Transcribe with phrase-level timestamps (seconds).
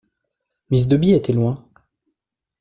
[0.71, 1.61] Miss Dobby était loin.